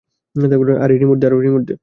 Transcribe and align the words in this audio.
আরে 0.83 0.93
রিমোট 0.97 1.63
দে। 1.67 1.73